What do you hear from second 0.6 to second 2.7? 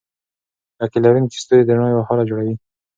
لکۍ لرونکي ستوري د رڼا یوه هاله جوړوي.